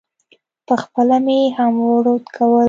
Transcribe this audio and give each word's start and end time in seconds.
پخپله 0.67 1.17
مې 1.25 1.39
هم 1.57 1.73
ورد 2.03 2.23
کول. 2.35 2.59